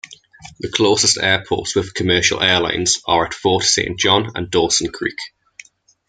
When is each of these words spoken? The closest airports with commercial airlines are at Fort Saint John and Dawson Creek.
The 0.59 0.67
closest 0.67 1.19
airports 1.19 1.75
with 1.75 1.93
commercial 1.93 2.41
airlines 2.41 3.03
are 3.05 3.23
at 3.27 3.35
Fort 3.35 3.63
Saint 3.65 3.99
John 3.99 4.31
and 4.33 4.49
Dawson 4.49 4.91
Creek. 4.91 5.19